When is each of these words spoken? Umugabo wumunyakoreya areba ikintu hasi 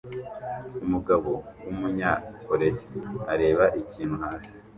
Umugabo 0.85 1.29
wumunyakoreya 1.63 2.81
areba 3.33 3.65
ikintu 3.81 4.15
hasi 4.23 4.55